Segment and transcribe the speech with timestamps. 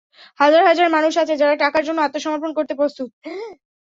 [0.39, 3.09] হাজার হাজার মানুষ আছে যারা টাকার জন্য আত্মসমর্পণ করতে প্রস্তুত।